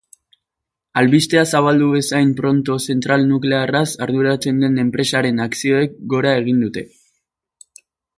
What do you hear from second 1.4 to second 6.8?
zabaldu bezain pronto zentral nuklearraz arduratzen den enpresaren akzioek gora egin